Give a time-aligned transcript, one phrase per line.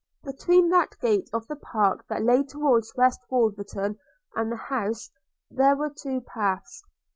[0.23, 3.99] Between that gate of the park that lay towards West Wolverton,
[4.33, 5.11] and the house,
[5.51, 6.81] there were two paths.